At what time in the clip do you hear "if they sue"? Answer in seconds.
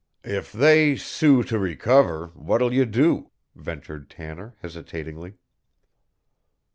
0.25-1.43